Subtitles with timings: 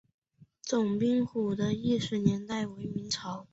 [0.63, 3.45] 总兵府的历史年代为明代。